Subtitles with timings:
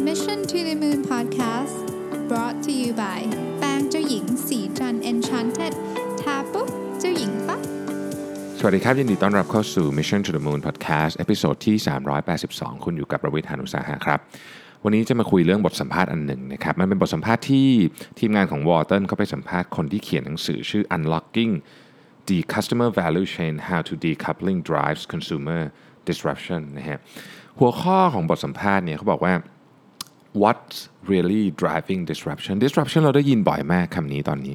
[0.00, 1.86] Mission to the Moon Podcast
[2.28, 3.20] brought to you by
[3.58, 5.72] แป้งเจ้าหญิงศรีจันทร์ Enchanted
[6.22, 6.68] ทาปุ๊บ
[7.00, 7.60] เจ้าหญิงปั๊บ
[8.58, 11.76] สวัสดีครับ ยินดีต้อนรับเข้าสู่ Mission to the Moon Podcast episode ที่
[12.30, 14.18] 382 คุณอยู่กับรวิศ หาญอุตสาหะครับ
[14.84, 17.68] วันนี้จะมาคุยเรื่องบทสัมภาษณ์อันหนึ่งนะครับ มันเป็นบทสัมภาษณ์ที่
[18.18, 21.52] ทีมงานของ Wharton เขาไปสัมภาษณ์คนที่เขียนหนังสือชื่อ Unlocking
[22.28, 25.60] the Customer Value Chain How Decoupling Drives Consumer
[26.08, 26.98] Disruption นะฮะ
[27.58, 29.34] หัวข้อของบทสัมภาษณ์เนี่ยเขาบอกว่า
[30.42, 30.76] what's
[31.12, 34.54] really driving disruption disruption เราได้ยินบ่อยมากคำนี้ตอนนี้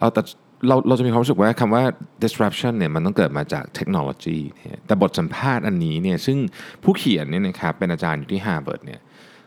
[0.00, 0.22] เอาแต่
[0.68, 1.82] เราเราจะมีความรู้สึกว่าคำว่า
[2.24, 4.38] disruption เนี่ยมันต้องเกิดมาจากเทคโนโลยี
[4.86, 6.38] แต่บทสัมภาษณ์อันนี้เนี่ยซึ่ง
[6.84, 9.00] ผู้เขียนเนี่ยนะครับเป็นอาจารย์อยู่ที่ Harvard เนี่ย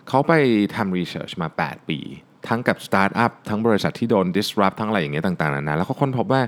[0.07, 0.33] เขาไป
[0.75, 1.99] ทำ research มา 8 ปี
[2.47, 6.41] ทั้งกับสตาร์ทอัพทั้งบริษัทที่โดน disrupt ทั้งอะไรอย่างเงี้ยต่างๆนานาแล้วเขาค้นพบว่า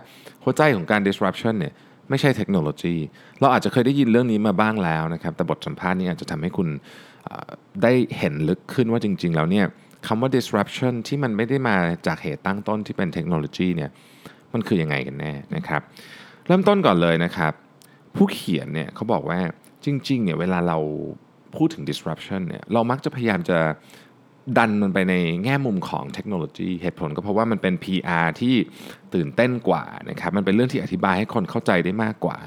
[0.43, 1.73] หัวใจของการ disruption เนี่ย
[2.09, 2.95] ไม่ใช่เทคโนโลยี
[3.39, 6.67] เราอาจจะเคยได้ยินเรื่องนี้มาบ้างแล้วนะครับแต่บทสัมภาษณ์นี้อาจจะทำให้คุณ
[7.84, 9.66] ได้เห็นลึกขึ้นว่าจริง ๆ แล้วเนี่ย
[10.07, 11.77] คำว่า disruption ที่มันไม่ได้มา
[12.08, 13.89] จากเหตุตั้งต้นที่เป็นเทคโนโลยีเนี่ย
[14.53, 15.81] มันคือยังไงกันแน่นะครับ
[16.47, 17.53] เริ่มต้นก่อนเลยนะครับ
[18.16, 19.39] ผู้เขียนเนี่ยเขาบอกว่า
[19.86, 20.77] จริงๆเนี่ยเวลาเรา
[21.55, 23.59] พูดถึง disruption เนี่ยเรามักจะพยายามจะ
[24.58, 28.55] ดันมันไปในแง่มุมของเทคโนโลยีเหตุผลก็เพราะว่ามันเป็น PR ที่
[29.14, 32.38] ตื่นเต้นกว่านะครับมันเป็นเรื่องที่อธิบายให้คนเข้าใจได้มากกว่า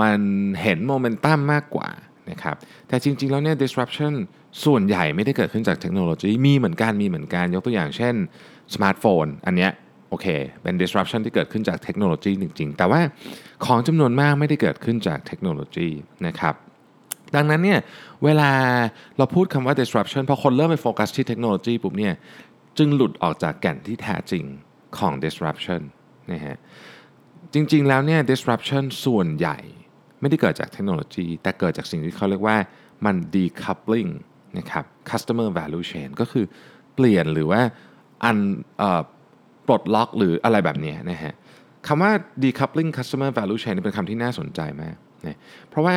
[0.00, 0.18] มัน
[0.62, 1.88] เห็นโมเมนตัมมากกว่า
[2.32, 2.56] นะครับ
[2.88, 4.12] แต่จริง ๆ แล้วเนี่ย disruption
[4.64, 8.14] ส่วนใหญ่ไม่ได้เกิดขึ้นจากเทคโนโลยีมีเหมือนกันมีเหมือนกันยกตัวอย่างเช่น
[8.74, 9.70] สมาร์ทโฟนอันเนี้ย
[10.10, 10.26] โอเค
[10.62, 13.00] เป็น disruption ที่เกิดขึ้นจากเทคโนโลยีจริง ๆ แต่ว่า
[13.64, 15.88] ของจำนวนมากไม่ได้เกิดขึ้นจากเทคโนโลยี
[16.26, 16.54] นะครับ
[17.34, 17.80] ดังนั้นเนี่ย
[18.24, 18.50] เวลา
[19.18, 22.14] เราพูดคำว่า disruption พอคนเริ่มไปโฟกัสที่เทคโนโลยีปุ๊บเนี่ย
[22.78, 24.44] จึงหลุดออกจากแก่นที่แท้จริง
[24.98, 25.82] ของ disruption
[26.32, 26.56] นะฮะ
[27.54, 29.58] จริง ๆ แล้วเนี่ย disruption ส่วนใหญ่
[30.22, 32.56] ไม่ได้เกิดจากเทคโนโลยี แต่เกิดจากสิ่งที่เขาเรียกว่า
[33.04, 34.10] มัน decoupling
[34.58, 36.44] นะครับ customer value chain ก็คือ
[36.94, 37.60] เปลี่ยนหรือว่า
[38.24, 38.36] อัน
[39.66, 41.34] ปลดล็อกหรืออะไรแบบนี้นะฮะ
[41.86, 42.12] คำว่า
[42.44, 44.96] decoupling customer value chain เป็นคำที่น่าสนใจมาก
[45.26, 45.38] นะ
[45.68, 45.94] เพราะว่า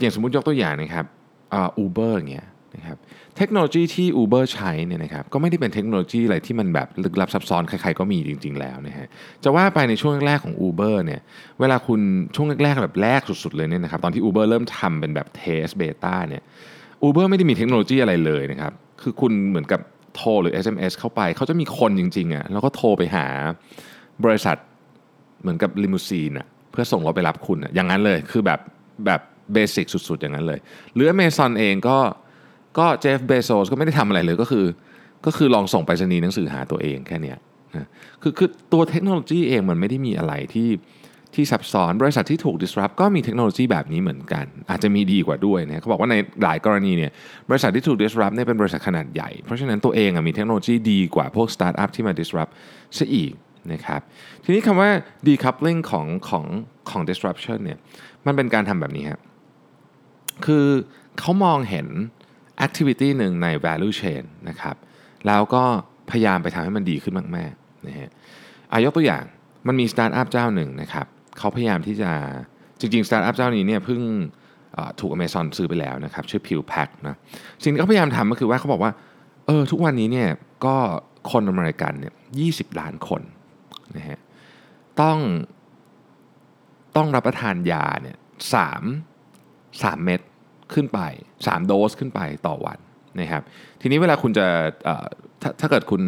[0.00, 1.06] อย่างสมมติยกตัวอย่างนะครับ
[1.52, 2.98] อ่า Uber อย่างเงี้ย นะครับ
[3.36, 9.06] เทคโนโลยีที่ Uber ใช้เนี่ยนะครับก็ไม่ได้เป็นเทคโนโลยีอะไรที่มันแบบลึกลับซับซ้อนใครๆก็มีจริง ๆ แล้วนะฮะ
[9.44, 11.20] จะว่าไปในช่วงแรกๆของ Uber เนี่ย
[11.60, 12.00] เวลาคุณ
[12.34, 16.42] ช่วงแรกๆแบบแรกสุดๆเลยเนี่ยนะครับตอนที่ Uber เริ่มทำเป็นแบบ test beta เนี่ย
[17.06, 19.80] Uber ไม่ได้มีเทคโนโลยีอะไรเลยนะครับคือคุณเหมือนกับ
[20.16, 23.26] โทรหรือ SMS เข้าไป เขาจะมีคนจริงๆอะแล้วก็โทรไปหา
[24.24, 24.56] บริษัท
[25.42, 28.60] เหมือนกับลิมูซีนอะเพื่อส่งรถไปรับคุณอะอย่างนั้นเลยคือแบบ
[29.06, 29.20] แบบ
[29.52, 30.60] basic สุดๆ อย่างนั้นเลย
[30.94, 31.96] หรือ Amazon เองก็
[32.78, 34.66] ก็เจฟฟ์ เบโซสก็ไม่ได้ทำอะไรเลยก็คือ
[35.26, 37.38] ก็คือลองส่งไปรษณีย์หนังสือหาตัวเองแค่เนี้ย
[37.76, 37.88] นะ
[38.22, 40.68] คือคือตัวเทคโนโลยีเองมันไม่ได้มีอะไรที่
[41.34, 47.10] ที่ซับซ้อนบริษัทที่ถูก disrupt ก็มีเทคโนโลยีแบบนี้เหมือนกัน อาจจะมีดีกว่าด้วยนะเขาบอกว่าในหลายกรณีเนี่ย
[47.50, 52.52] บริษัทที่ถูก disrupt เนี่ยเป็นบริษัทขนาดใหญ่ เพราะฉะนั้นตัวเองอะมีเทคโนโลยีดีกว่าพวกสตาร์ทอัพที่มา disrupt
[52.98, 53.32] ซะอีก
[53.72, 54.00] นะครับ
[54.44, 54.90] ทีนี้คำว่า
[55.26, 56.44] decoupling ของของ
[56.90, 57.78] ของ disruption เนี่ย
[58.26, 59.20] มันเป็นการทำแบบนี้ครับ
[60.46, 60.66] คือ
[61.18, 61.88] เขามองเห็น
[62.66, 64.76] activity หนึ่งใน value chain นะครับ
[65.26, 65.64] แล้วก็
[66.10, 68.10] พยายามไปทำให้มันดีขึ้นมากๆนะฮะ
[68.72, 69.24] อายกตัวอย่าง
[69.66, 71.06] มันมีสตาร์ทอัพเจ้าหนึ่งนะครับ
[71.38, 72.10] เขาพยายามที่จะ
[72.80, 74.00] จริงๆสตาร์ทอัพเจ้านี้เนี่ยเพิ่ง
[75.00, 77.16] ถูก Amazon ซื้อไปแล้วนะครับชื่อ PillPack นะ
[77.62, 78.92] สิ่งที่เขาพยายามทำก็คือว่าเขาบอกว่า
[79.46, 80.28] เออทุกวันนี้เนี่ย
[80.64, 80.76] ก็
[81.30, 82.14] คนอเมริกันเนี่ย
[82.46, 83.22] 20ล้านคน
[83.96, 84.18] นะฮะ
[85.00, 85.18] ต้อง
[86.96, 88.16] ต้องรับประทานยาเนี่ย
[88.54, 88.82] สาม
[89.82, 90.20] สามเม็ด
[90.74, 91.00] ขึ้นไป
[91.38, 92.78] 3 โดสขึ้นไปต่อวัน
[93.20, 93.42] นะครับ
[93.80, 94.46] ทีนี้เวลาคุณจะ
[95.42, 96.02] ถ้าถ้าเกิดคุณ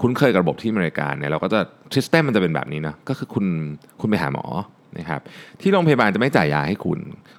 [0.00, 1.60] คุ้นเคยกับระบบที่อเมริกาเนี่ยเราก็จะ
[1.94, 3.46] ซิสเต็มมันจะเป็นแบบนี้นะก็คือคุณ
[4.00, 4.44] คุณไปหาหมอ
[4.98, 5.20] นะครับ
[5.60, 6.98] ที่โรงพยาบาลจะไม่จ่ายยาให้คุณ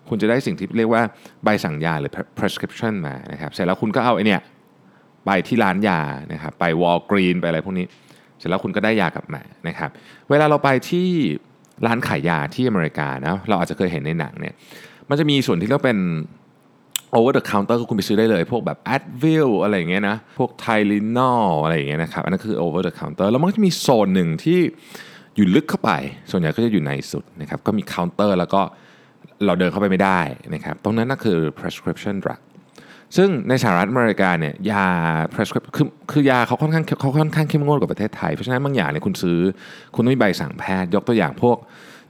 [0.09, 1.01] คุณจะได้สิ่งที่เรียกว่า
[1.43, 4.41] ใบสั่งยาหรือ prescription มานะครับเสร็จแล้วคุณก็เอาไอเนี่ย
[5.25, 6.01] ไปที่ร้านยา
[6.33, 7.85] นะครับไปวอลกรีนไปอะไรพวกนี้
[8.37, 9.89] เสร็จแล้วคุณก็ได้ยากลับมานะครับ
[10.29, 11.07] เวลาเราไปที่
[11.85, 14.53] ร้านขายยาที่อเมริกานะเราอาจจะเคยเห็นในหนังเนี่ย
[15.09, 15.99] มันจะมีส่วนที่เรียกเป็น
[17.17, 24.59] over the counter ก็คุณไปซื้อได้เลย พวกแบบ Advil อะไรอย่างเงี้ยนะ พวก Tylenol อะไรอย่างเงี้ยนะครับ อันนั้นคือ over the counter แล้วมันก็จะมีโซนหนึ่งที่
[25.35, 25.91] อยู่ลึกเข้าไป
[26.31, 28.61] ส่วนใหญ่ก็จะอยู่ในสุดนะครับ ก็มี counter แล้วก็
[29.45, 30.19] เราเดินเข้าไปไม่ได้
[30.53, 32.41] นะครับ ตรงนั้นก็คือ prescription drug
[33.17, 34.85] ซึ่งในสหรัฐอเมริกาเนี่ยยา
[35.33, 39.39] prescription คือคือยาเขาค่อนข้างเขาค่อนข้างเข้มงวดกว่าประเทศไทย เพราะฉะนั้นบางอย่างเนี่ยคุณซื้อ
[39.95, 41.57] คุณต้องมีใบสั่งแพทย์ ยกตัวอย่างพวก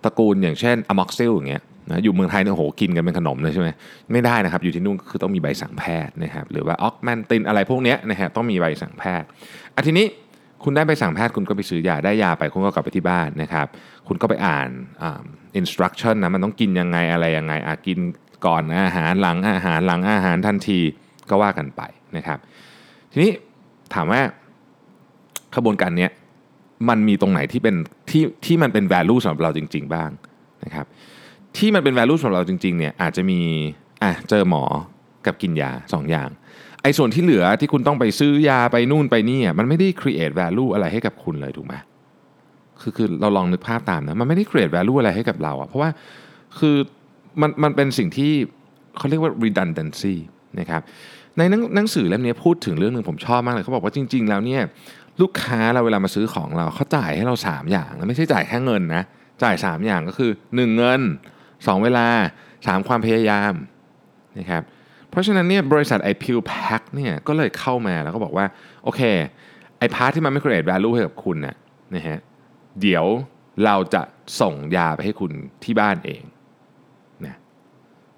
[0.04, 3.70] ตระกูลอย่างเช่นอะม็อกซิลอย่างเงี้ย นะอยู่เมืองไทยเนี่ยโหกินกันเป็นขนมเลยใช่ไหม
[4.12, 9.28] ไม่ได้นะครับ อยู่ที่นู่นคือต้องมีใบสั่งแพทย์นะครับหรือว่าออกแมนตินอะไรพวกเนี้ยนะฮะต้องมีใบสั่งแพทย์
[9.76, 10.06] อันทีนี้
[10.64, 13.68] คุณได้ใบสั่งแพทย์คุณก็ไปซื้อยาได้ยาไปคุณก็กลับไปที่บ้านนะครับ
[14.08, 14.70] คุณก็ไปอ่าน
[15.58, 18.00] อินสตรักชั่นนะมันต้องกินยังไงอะไรยังไงอากิน
[18.46, 20.80] ก่อนอาหารหลังอาหารหลังอาหารทันที
[21.30, 21.82] ก็ว่ากันไป
[22.18, 22.40] นะครับ
[23.12, 23.32] ทีนี้
[23.94, 24.22] ถามว่า
[25.56, 26.08] ขบวนการนี้
[26.90, 27.76] มันมีตรงไหนที่เป็น
[28.10, 30.10] ที่ที่มันเป็น value สำหรับเราจริง ๆ บ้าง
[30.64, 30.86] นะครับ
[31.58, 33.40] ที่มันเป็น value สำหรับเราจริงๆเนี่ยอาจจะมี
[34.04, 34.64] อะเจอหมอ
[35.26, 36.30] กับกินยา 2ออย่าง
[36.84, 41.74] ไอ้ส่วนที่เหลือที่คุณต้องไปซื้อยาไปนู่นไปนี่มันไม่ได้ create value อะไรให้กับคุณเลยถูกไหม
[42.82, 45.90] คือคือเราลองนึกภาพตามนะมันไม่ได้ create value อะไรให้กับเราอะเพราะว่า
[46.60, 46.76] คือ
[47.42, 48.32] มันมันเป็นสิ่งที่
[48.98, 50.16] เขาเรียกว่า redundancy
[50.60, 50.82] นะครับ
[51.38, 51.42] ใน
[51.76, 54.62] หนังสือเล่มนี้พูดถึงเรื่องหนึ่งผมชอบมากเลยเขาบอกว่าจริง ๆ แล้วเนี่ย
[55.22, 59.04] ลูกค้าเราเวลามาซื้อของเราเขาจ่ายให้เรา 3 อย่างแล้วไม่ใช่จ่ายแค่เงินนะ
[59.44, 61.02] จ่าย 3 อย่างก็คือ 1 เงิน
[61.66, 62.08] 2 เวลา
[62.50, 63.54] 3 ความพยายาม
[64.40, 64.64] นะครับ
[65.10, 68.46] เพราะฉะนั้นเนี่ยบริษัทไอพิวแพ็คเนี่ยก็เลยเข้ามาแล้วก็บอกว่า
[68.84, 69.02] โอเค
[69.78, 71.56] ไอ้ part ที่มันไม่ create value ให้กับคุณนะ
[71.96, 72.20] นะฮะ
[72.82, 73.06] เดี๋ยว
[73.66, 74.02] เราจะ
[74.42, 75.32] ส่งยาไปให้คุณ
[75.64, 76.24] ที่บ้านเอง
[77.26, 77.36] นะ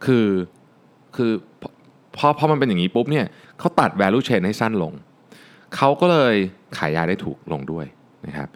[0.06, 0.28] คือ
[1.16, 1.32] คือ
[2.16, 3.26] พอพอมันเป็นอย่างนี้ปุ๊บเนี่ย
[3.60, 4.94] เขาตัด value chain ให้สั้นลง
[5.76, 6.36] เขาก็เลย
[6.78, 7.86] ขายยาได้ถูกลงด้วย
[8.28, 8.48] นะครับ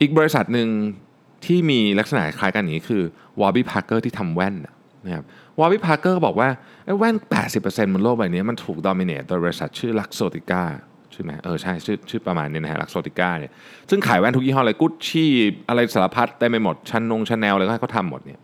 [0.00, 0.68] อีกบริษัทหนึ่ง
[1.46, 3.02] ที่มีลักษณะคล้ายกันนี้คือ
[3.40, 4.54] Warby Parker ที่ทำแว่น
[5.06, 5.24] นะครับ
[5.60, 6.48] Warby Parker ก็บอกว่า
[6.84, 7.16] ไอ้แว่น
[7.54, 10.62] 80%บนโลกใบนี้มันถูก dominate โดยบริษัทชื่อ Luxottica
[11.12, 13.52] ใช่ไหมเออใช่ชื่อชื่อประมาณนี้นะฮะ Luxottica เนี่ย
[13.90, 15.30] ซึ่งขายแว่นทุกยี่ห้อเลยกุชชี่
[15.68, 18.40] อะไรสารพัดได้ไปหมดชั้นนงชั้นแนลอะไรก็ให้เขาทำหมดเนี่ย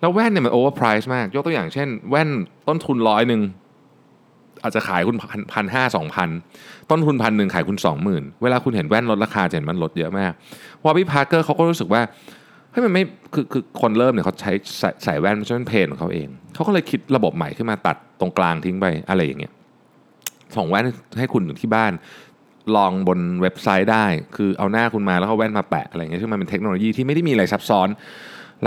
[0.00, 2.30] แล้วแว่นเนี่ยมัน overpriced มาก ยกตัวอย่างเช่น แว่น
[2.68, 3.42] ต้นทุนร้อยหนึ่ง
[4.62, 5.16] อาจจะขายคุณ
[5.54, 6.28] พันห้าสองพัน
[6.90, 10.32] ต้นทุนพันหนึ่งขายคุณสองหมื่นเวลาคุณเห็นแว่นลดราคาจะเห็นมันลดเยอะมาก
[10.84, 12.02] Warby Parker เขาก็รู้สึกว่า
[12.70, 13.02] เฮ้ยมันไม่
[13.34, 19.52] คือคือคนเริ่มเนี่ยเขาใช้ใส่ใส่แว่นมันจะเป็นเพนของเขาเอง เขาก็เลยคิดระบบใหม่ขึ้นมาตัดตรงกลางทิ้งไปอะไรอย่างเงี้ย
[20.56, 20.84] ส่งแว่น
[21.18, 21.92] ให้คุณถึงที่บ้าน
[22.76, 24.04] ลองบนเว็บไซต์ได้
[24.36, 27.88] คือเอาหน้าคุณมาแล้วก็แว่นมาแปะอะไรเงี้ยซึ่งมันเป็นเทคโนโลยีที่ไม่ได้มีอะไรซับซ้อน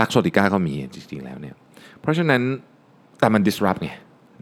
[0.00, 1.54] ลักโซติก้าก็มีจริงๆแล้วเนี่ย
[2.00, 2.42] เพราะฉะนั้น
[3.20, 3.90] แต่มัน disrupt ไง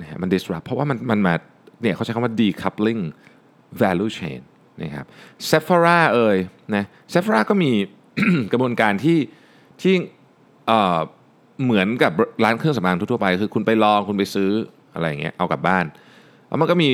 [0.00, 1.34] นะฮะมัน disrupt เพราะว่ามันมันมา
[1.82, 3.02] เนี่ยเขาใช้คำว่า decoupling
[3.80, 4.40] value chain
[4.82, 5.06] นะครับ
[5.50, 6.36] Sephora เอง
[6.74, 7.70] นะ Sephora ก็มี
[8.52, 9.18] กระบวนการที่
[9.82, 9.94] ที่
[11.64, 12.12] เหมือนกับ
[12.44, 14.50] ร้านเครื่องสำอางทั่วไป คือคุณไปลองคุณไปซื้อ
[14.94, 15.84] อะไรเงี้ยเอากลับบ้าน
[16.48, 16.90] แล้วมันก็มี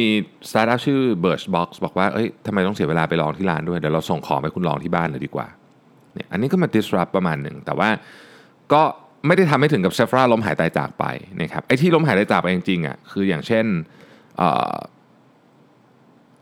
[0.51, 5.49] สตาร์ทอัพชื่อ Birchbox บอกว่าเอ้ยทำไมต้องเสียเวลาไปลองที่ร้านด้วยเดี๋ยวเราส่งของไปคุณลองที่บ้านเลยดีกว่า
[6.15, 7.89] เนี่ยอันนี้ก็มา disrupt ประมาณหนึ่งแต่ว่า
[8.73, 8.83] ก็
[9.27, 11.05] ไม่ได้ทำให้ถึงกับ Sephora ล้มหายตายจากไป
[11.41, 13.67] นะครับไอ้ที่ล้มหายตายจากไปจริงๆอะคืออย่างเช่น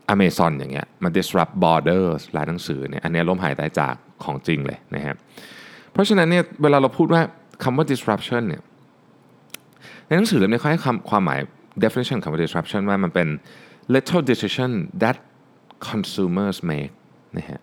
[0.09, 5.17] อเมซอนอย่างเงี้ยมัน disrupt borders ร้านหนังสือเนี่ยอันนี้ล้มหายตายจากของจริงเลยนะครับ
[5.97, 7.21] เพราะฉะนั้นเนี่ยเวลาเราพูดว่า
[7.63, 8.61] คำว่า disruption เนี่ย
[10.07, 10.79] ในหนังสือเล่มนี้เขาให้
[11.09, 11.39] ความหมาย
[11.83, 13.27] definition คำว่า disruption ว่ามันเป็น
[13.95, 14.71] little decision
[15.03, 15.17] that
[15.89, 16.93] consumers make
[17.37, 17.59] นะฮะ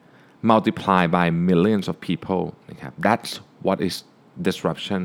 [0.50, 3.32] multiply by millions of people นะครับ that's
[3.66, 3.94] what is
[4.46, 5.02] disruption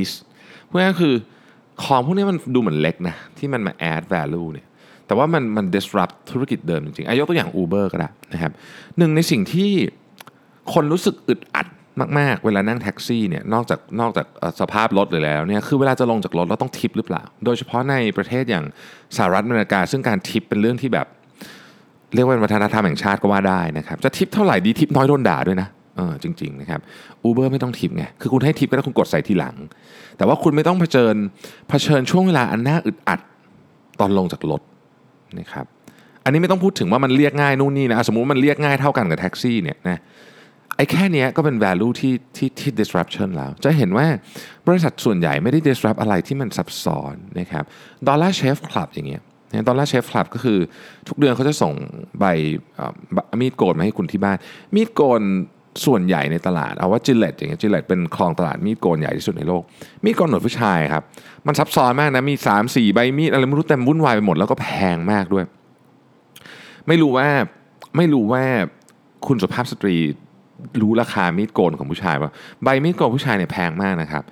[0.00, 0.10] is
[0.64, 1.14] เพราะงั้นคือ
[1.84, 4.66] ของพวกนี้มันดูเหมือนเล็กนะ ที่มันมา add value เนี่ย
[5.06, 8.52] แต่ว่ามันมัน disrupt ธุรกิจเดิมจริงๆอายกตัวอย่าง Uber ก็ได้นะครับ
[8.98, 9.70] หนึ่งในสิ่งที่
[10.72, 11.66] คนรู้สึกอึดอัด
[12.18, 14.26] มากๆ เวลานั่งแท็กซี่เนี่ยนอกจากนอกจาก
[14.60, 18.64] สภาพรถเลยแล้วเนี่ยคือเวลาจะลงจากรถเราต้องทิปหรือเปล่า โดยเฉพาะในประเทศอย่าง
[19.16, 21.06] สหรัฐอเมริกา ซึ่งการทิปเป็นเรื่องที่แบบ
[22.14, 26.80] เรียกว่าวัฒนธรรมแห่งชาติก็ว่าได้นะครับจะทิปเท่าไหร่ดีทิปน้อยโดนด่าด้วยนะเออจริงๆนะครับ
[27.22, 29.56] อูเบอร์ไม่ต้องทิปไงคือคุณให้ทิปก็ได้คุณกดใส่ทีหลัง
[30.16, 31.14] แต่ว่าคุณไม่ต้องเผชิญ
[31.68, 33.20] เผชิญช่วงเวลาอันน่าอึดอัด
[34.00, 34.62] ตอนลงจากรถ
[35.38, 35.66] นะครับ
[36.24, 40.00] อันนี้ไม่ต้องพูดถึงว่ามันเรียกง่ายนู่นนี่นะสมมุติมันเรียกง่ายเท่ากันกับแท็กซี่เนี่ยนะ
[40.78, 44.06] ไอ้แค่นี้ก็เป็น value ที่ที่ที่ disruption แล้ว จะเห็นว่า
[44.68, 47.64] บริษัทส่วนใหญ่ไม่ได้ disrupt อะไรที่มันซับซ้อนนะครับ
[48.08, 49.22] ดอลลาร์เชฟคลับอย่างเงี้ย
[49.68, 50.58] ดอลลาร์เชฟคลับก็คือ
[51.08, 51.74] ทุกเดือนเขาจะส่ง
[52.18, 52.24] ใบ
[53.40, 54.36] มีดโกนมาให้คุณที่บ้าน
[54.74, 55.22] มีดโกน
[55.86, 59.62] ส่วนใหญ่ในตลาด เอาว่า Gillette อย่างเงี้ย Gillette เป็นครองตลาดมีดโกนใหญ่ที่สุดในโลก
[60.04, 61.02] มีดโกนหนวดผู้ชายครับ
[61.46, 65.44] มันซับซ้อนมากนะ มี 3 4 ใบมีดอะไรไม่รู้เต็มวุ่นวายไปหมดแล้วก็แพงมากด้วย
[66.88, 67.28] ไม่รู้ว่า
[67.96, 68.42] ไม่รู้ว่า
[69.26, 69.96] คุณสุภาพสตรี
[70.80, 72.30] รู้ราคามีดโกนของผู้ชายว่า
[72.64, 74.24] ใบมีดโกนผู้ชายเนี่ยแพงมากนะครับ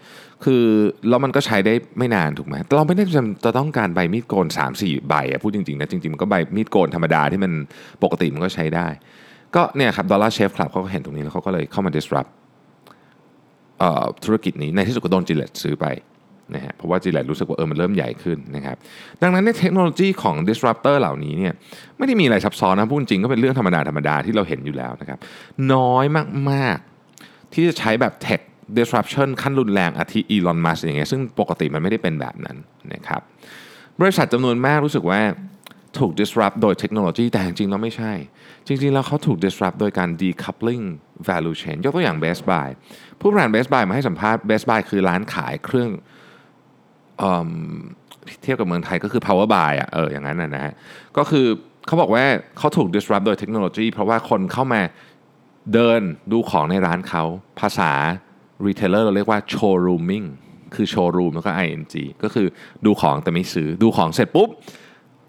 [0.45, 0.65] คือ
[1.09, 3.05] แล้วมันก็ใช้ได้ไม่นานถูกไหมเราไม่ได้
[3.45, 7.53] จะต้องการใบมีดโกน 3 4 ใบอะพูดจริงๆนะจริงๆมันก็ใบมีดโกนธรรมดาที่มัน
[8.03, 8.87] ปกติมันก็ใช้ได้
[9.55, 12.31] ก็เนี่ยครับดอลลาร์เชฟคลับเขาก็เห็นตรงนี้แล้วเขาก็เลยเข้ามา disrupt
[14.25, 15.87] ธุรกิจนี้ในที่สุดก็โดนจิเลตซื้อไป
[16.55, 18.77] นะฮะเพราะว่าจิเลตรู้สึกว่าเออมันเริ่มใหญ่ขึ้นนะครับ
[19.23, 21.53] ดังนั้นในเทคโนโลยีของ disruptor เหล่านี้เนี่ย
[21.99, 25.19] ไม่ได้มีอะไรซับซ้อนนะพูดจริงก็เป็นเรื่องธรรมดาธรรมดาที่เราเห็นอยู่แล้วนะครับ
[25.73, 26.05] น้อย
[26.51, 28.41] มากๆ ที่จะใช้แบบ tech
[28.79, 32.57] disruption ขั้นรุนแรงอาทิอีลอนมัสอย่างเงี้ยซึ่งปกติมันไม่ได้เป็นแบบนั้น
[32.93, 33.21] นะครับ
[34.01, 35.21] บริษัทจำนวนมากรู้สึกว่า
[35.99, 38.13] ถูก disrupt โดยเทคโนโลยีแต่จริงๆแล้วไม่ใช่
[38.67, 40.85] จริงๆ แล้วเขาถูก disrupt โดยการ decoupling
[41.29, 42.69] value chain ยกตัวอย่าง Best Buy
[43.21, 45.91] ผู้บริหาร Best Buy มาให้สัมภาษณ์ Best Buy คือร้านขายเครื่อง
[48.43, 50.73] เทียบกับเมืองไทยก็คือ power buy อะเอออย่างนั้นนะนะฮะ
[51.17, 51.47] ก็คือ
[51.87, 52.25] เขาบอกว่า
[52.59, 54.81] เขาถูก disrupt โดยเทคโนโลยีเพราะว่าคนเข้ามา
[55.73, 56.01] เดิน
[56.33, 57.23] ดูของในร้านเขา
[57.61, 57.91] ภาษา
[58.67, 60.27] retailer เราเรียกว่า showrooming
[60.75, 61.83] คือ showroom แล้วก็ ing
[62.23, 62.47] ก็คือ
[62.87, 64.49] ดูของแต่ไม่ซื้อดูของเสร็จปุ๊บ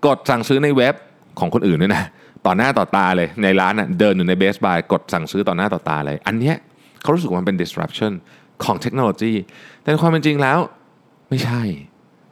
[0.06, 0.96] กดสั่งซื้อในเว็บ
[1.40, 2.04] ของคนอื่นด้วยนะ
[2.46, 6.56] ต่อหน้าต่อตาเลยในร้านน่ะเดินอยู่ในเบสบายกดสั่งซื้อต่อหน้าต่อตาเลย อันเนี้ย
[7.02, 8.12] เขารู้สึกว่ามันเป็น disruption
[8.64, 9.34] ของเทคโนโลยี
[9.82, 10.60] แต่ความเป็นจริงแล้ว
[11.30, 11.62] ไม่ใช่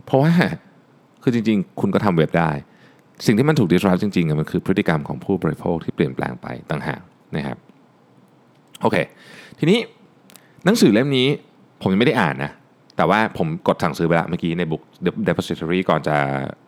[0.06, 0.32] เพราะว่า
[1.24, 2.52] คือจริง ๆ คุณก็ทำเว็บได้
[3.26, 7.02] สิ่งที่มันถูก disrupt จริงๆมันคือพฤติกรรมของผู้บริโภคที่เปลี่ยนแปลงไปต่างหาก
[7.36, 7.58] นะครับ
[8.82, 8.98] โอเค
[9.60, 9.80] ทีนี้
[10.66, 11.28] หนังสือเล่มนี้
[11.82, 12.52] ผมยังไม่ได้อ่านนะ
[12.98, 14.82] แต่ว่าผมกดสั่งซื้อไปแล้วเมื่อกี้ในบุ๊ก
[15.28, 16.16] depository ก่อนจะ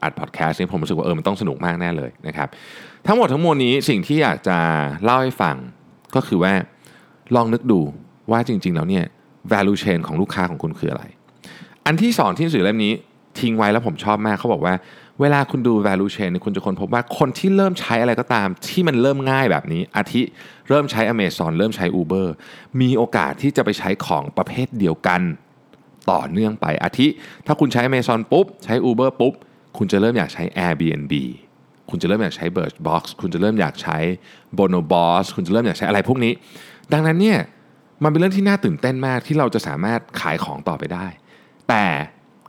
[0.03, 2.47] อัดพอดแคสต์นี่ผมรู้สึกว่าเออมันต้องสนุกมากแน่เลยนะครับ
[3.07, 4.57] ทั้งหมดทั้งมวลนี้สิ่งที่อยากจะ
[5.03, 5.55] เล่าให้ฟัง
[6.15, 6.53] ก็คือว่า
[7.35, 7.79] ลองนึกดู
[8.31, 9.05] ว่าจริง ๆ แล้วเนี่ย
[9.51, 11.03] value chain ของลูกค้าของคุณคืออะไร
[11.87, 12.93] อันที่สองที่หนังสือเล่มนี้
[13.39, 14.75] ทิ้งไว้แล้วผมชอบมากเขาบอกว่า
[15.21, 20.21] เวลาคุณดู value chain คุณจะค้นพบว่าคนที่เริ่มใช้อะไรก็ตาม ที่มันเริ่มง่ายแบบนี้ อาทิ
[20.69, 22.27] เริ่มใช้ Amazon เริ่มใช้ Uber
[22.81, 25.21] มีโอกาสที่จะไปใช้ของประเภทเดียวกัน
[26.11, 27.07] ต่อเนื่องไปอาทิ
[27.45, 29.33] ถ้าคุณใช้ Amazon ปุ๊บ ใช้ Uber ปุ๊บ
[29.77, 31.13] คุณจะเริ่มอยากใช้ Airbnb
[31.89, 33.97] คุณจะเริ่มอยากใช้ Birchbox คุณจะเริ่มอยากใช้
[34.57, 36.33] Bonobos คุณจะเริ่มอยากใช้อะไรพวกนี้
[36.93, 37.39] ดังนั้นเนี่ย
[38.03, 41.07] มันเป็นเรื่องที่น่าตื่นเต้นมากที่เราจะสามารถขายของต่อไปได้
[41.69, 41.85] แต่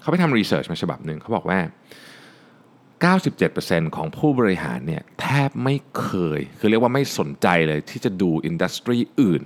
[0.01, 1.59] เขาไปทำรีเสิร์ชมาฉบับหนึ่งเขาบอกว่า
[3.17, 6.09] 97%ของผู้บริหารเนี่ยแทบไม่เค
[6.39, 9.43] ย คือเรียกว่าไม่สนใจเลยที่จะดู industry อื่น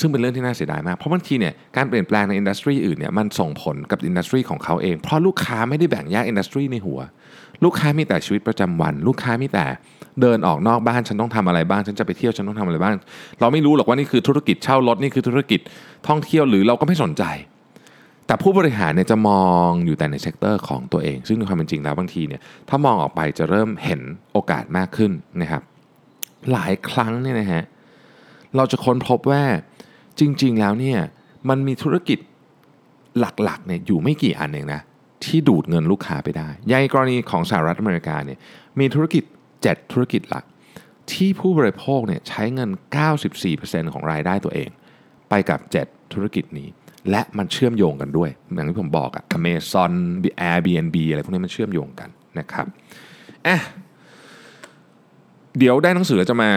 [0.00, 7.00] ซึ่งเป็นเรื่องที่น่าเสียดายมาก เพราะบางทีเนี่ยการเปลี่ยนแปลงใน industry อื่นเนี่ยมันส่งผลกับ industry ของเขาเอง เพราะลูกค้าไม่ได้แบ่งแยก industry ในหัว
[7.64, 9.66] ลูกค้ามีแต่ชีวิตประจำวัน ลูกค้ามีแต่
[10.20, 12.94] เดินออกนอกบ้านฉันต้องทำอะไรบ้าง ฉันจะไปเที่ยวฉันต้องทำอะไรบ้าง
[13.40, 15.60] เราไม่รู้หรอกว่านี่คือธุรกิจเช่ารถนี่คือธุรกิจ
[16.08, 17.24] ท่องเที่ยวหรือเราก็ไม่สนใจ
[18.26, 24.00] แต่ผู้บริหารเนี่ยจะมองอยู่แต่ใน sector ของตัวเอง ซึ่งในความเป็นจริงแล้วบางทีเนี่ยถ้ามองออกไปจะเริ่มเห็น
[24.32, 25.62] โอกาสมากขึ้นนะครับ
[26.52, 27.62] หลายครั้งเนี่ยนะฮะ
[28.56, 29.42] เราจะค้นพบว่า
[30.20, 30.98] จริง ๆ แล้วเนี่ย
[31.48, 32.18] มันมีธุรกิจ
[33.18, 34.80] หลักๆเนี่ยอยู่ไม่กี่อันเองนะ
[35.24, 38.38] ที่ดูดเงินลูกค้าไปได้ใหญ่กรณีของสหรัฐอเมริกาเนี่ย
[38.78, 39.24] มีธุรกิจ
[39.56, 40.44] 7 ธุรกิจหลัก
[41.12, 42.70] ที่ผู้บริโภคเนี่ยใช้เงิน
[43.30, 44.70] 94%ของรายได้ตัวเอง
[45.28, 46.68] ไปกับ 7 ธุรกิจนี้
[47.10, 49.92] และมันเชื่อมโยงกันด้วย อย่างที่ผมบอกอะ Amazon
[50.50, 52.08] Airbnb อะไรพวกนี้มันเชื่อมโยงกัน
[52.38, 52.66] นะครับ
[53.46, 53.58] อะ
[55.58, 56.50] เดี๋ยวได้หนังสือจะมา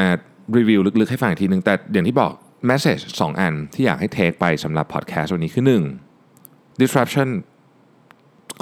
[0.57, 2.31] รีวิวลึกๆให้ฟังอีกทีนึง แต่อย่างที่บอก
[2.69, 5.63] message 2 อันที่อยากให้เทคไปสำหรับพอดแคสต์วันนี้คือ
[6.19, 7.29] 1 disruption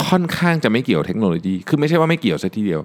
[0.08, 2.82] ค่อนข้างจะไม่เกี่ยวเทคโนโลยี คือไม่ใช่ว่าไม่เกี่ยวซะทีเดียว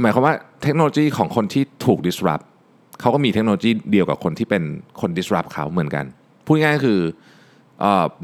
[0.00, 2.44] หมายความว่าเทคโนโลยีของคนที่ถูก disrupt
[3.00, 4.62] เขาก็มีเทคโนโลยีเดียวกับคนที่เป็น
[5.00, 6.04] คน disrupt เขาเหมือนกัน
[6.46, 7.00] พูดง่ายๆคือ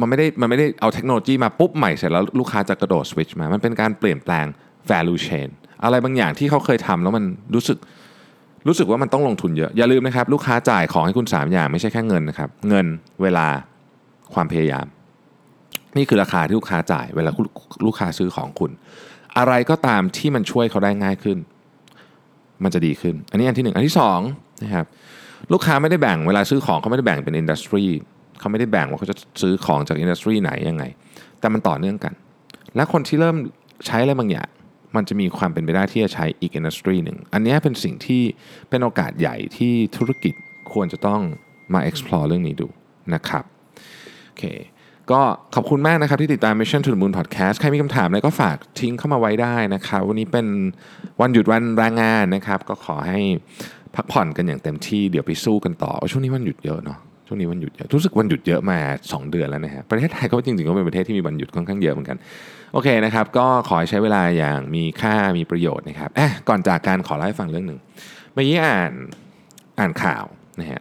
[0.01, 4.47] มันไม่ได้มันไม่ได้เอาเทคโนโลยีมาปุ๊บใหม่เสร็จแล้วลูกค้าจะกระโดดสวิตช์มา มันเป็นการเปลี่ยนแปลง
[4.91, 5.49] value chain
[5.85, 7.25] อะไรบางอย่างที่เขาเคยทำแล้วมัน
[7.55, 7.79] รู้สึก
[8.69, 12.87] รู้สึกว่ามันต้องลงทุนเยอะ อย่าลืมนะครับ ลูกค้าจ่ายของให้คุณ 3 อย่างไม่ใช่แค่เงินนะครับ เงิน
[13.23, 13.47] เวลา
[14.35, 14.87] ความพยายาม
[15.97, 17.31] นี่คือราคาที่ลูกค้าจ่าย เวลา
[17.87, 18.71] ลูกค้าซื้อของคุณ
[19.39, 21.39] อะไรก็ตามที่มันช่วยเขาได้ง่ายขึ้น
[22.65, 24.21] มันจะดีขึ้น อันนี้อันที่หนึ่งอันที่สอง
[24.65, 24.87] นะครับ
[25.53, 27.85] ลูกค้าไม่ได้แบ่งเวลาซื้อของเขาไม่ได้แบ่งเป็น industry
[28.41, 30.85] เขาไม่ได้แบ่งว่าเขาจะซื้อของจาก industry ไหนยังไง
[31.41, 32.13] แต่มันต่อเนื่องกัน
[32.77, 33.37] และคนที่เริ่ม
[33.87, 34.49] ใช้อะไรบางอย่าง
[34.97, 38.23] มันจะมีความเป็นไปได้ที่จะใช้อีก industry หนึ่ง อันนี้เป็นสิ่งที่
[38.71, 40.35] เป็นโอกาสใหญ่ที่ธุรกิจ
[40.73, 41.21] ควรจะต้อง
[41.75, 42.69] มา explore เรื่องนี้ดู
[43.15, 43.45] นะครับ
[44.27, 44.45] โอเค
[45.11, 45.21] ก็
[45.55, 50.47] ขอบคุณมากนะครับที่ติดตาม Mission to the Moon Podcast ใครมีคำถามอะไรก็ฝากทิ้งเข้ามาไว้ได้นะครับ วันนี้เป็น
[51.21, 53.21] วันหยุดวันแรงงานนะครับ ก็ขอให้
[53.95, 56.99] พักผ่อนกันอย่างเต็มที่เดี๋ยวไปสู้กันต่อ ช่วงนี้วันหยุดเยอะเนาะ
[57.31, 62.19] ช่วงนี้วันหยุดเยอะรู้สึกวันหยุดเยอะมา 2 เดือนแล้วนะฮะประเทศไทยก็จริงๆก็เป็นประเทศที่มีวันหยุดค่อนข้างเยอะเหมือนกัน
[62.73, 67.79] โอเคนะครับ ก็ขอใช้เวลาอย่างมีค่ามีประโยชน์นะครับอ๊ะก่อนจากการขอเล่าให้ฟังเรื่องหนึ่ง
[68.33, 68.93] เมื่อกี้อ่าน
[69.79, 70.25] อ่านข่าว
[70.61, 70.81] นะฮะ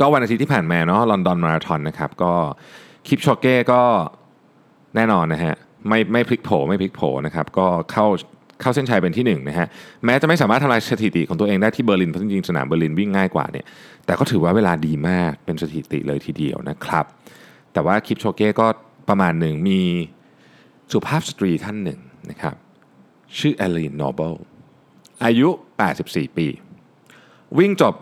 [0.00, 2.32] ก็วันอาทิตย์ที่ผ่านมาเนาะลอนดอนมาราธอนนะครับก็
[3.06, 3.82] คลิปโชเก้ก็
[4.96, 5.54] แน่นอนนะฮะ
[5.88, 8.06] ไม่ไม่พลิกโผไม่พลิกโผนะครับก็เข้า
[8.60, 9.66] เข้าเส้นชัยเป็นที่หนึ่งนะฮะ
[10.04, 13.66] แม้จะไม่สามารถทำลายสถิติของตัวเองได้ที่เบอร์ลินเพราะจริงๆสนามเบอร์ลินวิ่งง่ายกว่าเนี่ย
[14.06, 17.04] แต่ก็ถือว่าเวลาดีมากเป็นสถิติเลยทีเดียวนะครับ
[17.72, 18.66] แต่ว่าคิปโชเก้ก็
[19.08, 19.80] ประมาณหนึ่งมี
[20.92, 22.54] สุภาพสตรีท่านหนึ่งนะครับ
[23.38, 24.34] ชื่อไอลีนโนเบิล
[25.24, 25.48] อายุ
[25.92, 26.46] 84 ปี
[27.58, 27.94] วิ่งจบ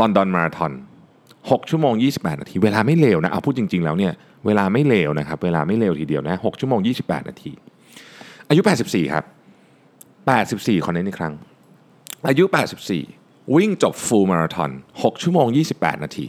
[0.00, 0.72] ลอนดอนมาราธอน
[1.20, 4.12] 6ชั่วโมง 28 นาที เวลาไม่เลวนะเอาพูดจริง ๆ แล้วเนี่ย
[4.46, 7.52] เวลาไม่เลวนะครับ เวลาไม่เลวทีเดียวนะ6ชั่วโมง 28 นาที
[8.48, 9.24] อายุ 84 ครับ
[10.26, 11.34] 84 คนนี้อีกครั้ง
[12.28, 12.44] อายุ
[13.00, 14.70] 84 วิ่งจบฟูลมาราธอน
[15.02, 16.26] 6 ชั่วโมง 28 นาที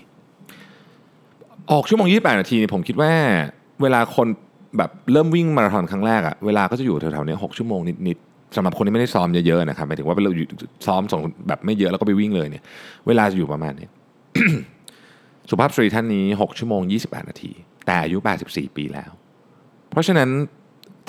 [1.72, 3.14] ออกชั่วโมง 28 นาทีนี่ผมคิดว่า
[3.82, 4.28] เวลาคน
[4.78, 10.32] แบบเริ่มวิ่งมาราธอนครั้งแรกอะเวลาก็จะอยู่แถวๆเนี้ยหกชั่วโมงนิดๆสำหรับคนที่ไม่ได้ซ้อมเยอะๆนะครับหมายถึงว่าเรา
[10.88, 12.64] ซ้อมส่งแบบไม่เยอะแล้วก็ไปวิ่งเลยเนี่ย
[13.08, 13.92] เวลาจะอยู่ประมาณเนี้ย
[15.50, 17.52] สุภาพสตรีท่านนี้ 6 ชั่วโมง 28 นาที
[17.86, 19.12] แต่อายุ 84 ปีแล้ว
[19.90, 20.30] เพราะฉะนั้น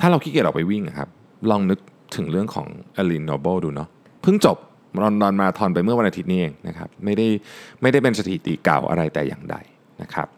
[0.00, 1.08] ถ้าเราขี้เกียจออกไปวิ่งครับ
[1.50, 1.78] ลองนึก
[2.16, 3.88] ถึงเรื่องของอลินโนเบิลดูเนาะ
[4.22, 4.56] เพิ่งจบ
[5.02, 7.26] รอนดอนมาราธอนไปเมื่อวันอาทิตย์นี้เองนะครับไม่ได้
[7.82, 9.56] ไม่ได้เป็นสถิติเก่าอะไรแต่อย่างใด
[10.02, 10.28] นะครับ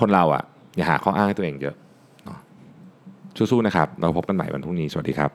[0.00, 0.42] คนเราอะ
[0.76, 1.76] อย่าหาข้ออ้างให้ตัวเองเยอะ
[3.50, 5.30] สู้ๆนะครับ เราพบกันใหม่วันพรุ่งนี้ สวัสดีครับ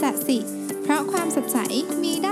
[0.00, 0.38] สัสิ
[0.82, 1.58] เพราะความสดใส
[2.02, 2.28] มีได